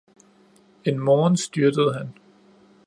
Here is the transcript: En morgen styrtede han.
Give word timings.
En 0.83 0.99
morgen 1.01 1.37
styrtede 1.37 1.93
han. 1.93 2.13